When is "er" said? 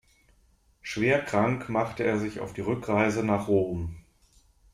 2.03-2.17